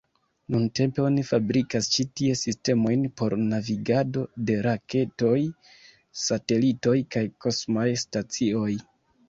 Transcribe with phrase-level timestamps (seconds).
[0.53, 5.37] Nuntempe oni fabrikas ĉi tie sistemojn por navigado de raketoj,
[6.25, 8.71] satelitoj kaj kosmaj stacioj.